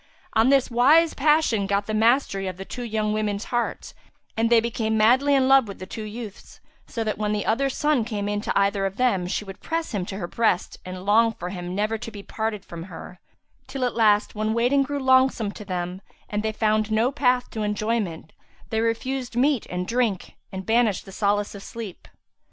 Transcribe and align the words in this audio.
On 0.33 0.49
this 0.49 0.71
wise 0.71 1.13
passion 1.13 1.67
got 1.67 1.85
the 1.85 1.93
mastery 1.93 2.47
of 2.47 2.57
the 2.57 2.65
two 2.65 2.89
women's 3.11 3.43
hearts 3.43 3.93
and 4.35 4.49
they 4.49 4.59
became 4.59 4.97
madly 4.97 5.35
in 5.35 5.47
love 5.47 5.67
with 5.67 5.77
the 5.77 5.85
two 5.85 6.01
youths, 6.05 6.59
so 6.87 7.03
that 7.03 7.19
when 7.19 7.33
the 7.33 7.45
other's 7.45 7.77
son 7.77 8.03
came 8.03 8.27
in 8.27 8.41
to 8.41 8.59
either 8.59 8.87
of 8.87 8.97
them, 8.97 9.27
she 9.27 9.45
would 9.45 9.59
press 9.61 9.91
him 9.91 10.03
to 10.07 10.17
her 10.17 10.25
breast 10.25 10.79
and 10.85 11.05
long 11.05 11.33
for 11.33 11.49
him 11.49 11.75
never 11.75 11.99
to 11.99 12.09
be 12.09 12.23
parted 12.23 12.65
from 12.65 12.85
her; 12.85 13.19
till, 13.67 13.85
at 13.85 13.93
last, 13.93 14.33
when 14.33 14.55
waiting 14.55 14.81
grew 14.81 14.97
longsome 14.99 15.53
to 15.53 15.63
them 15.63 16.01
and 16.27 16.41
they 16.41 16.51
found 16.51 16.89
no 16.91 17.11
path 17.11 17.51
to 17.51 17.61
enjoyment, 17.61 18.33
they 18.71 18.81
refused 18.81 19.35
meat 19.35 19.67
and 19.69 19.85
drink 19.87 20.33
and 20.51 20.65
banished 20.65 21.05
the 21.05 21.11
solace 21.11 21.53
of 21.53 21.61
sleep. 21.61 22.07